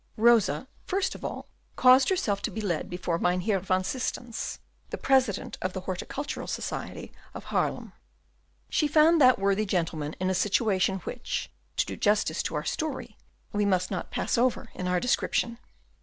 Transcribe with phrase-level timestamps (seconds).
[0.17, 1.45] Rosa, first of all,
[1.75, 4.57] caused herself to be led before Mynheer van Systens,
[4.89, 7.93] the President of the Horticultural Society of Haarlem.
[8.67, 13.15] She found that worthy gentleman in a situation which, to do justice to our story,
[13.53, 15.59] we must not pass over in our description.